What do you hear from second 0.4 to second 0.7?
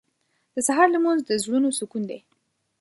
•د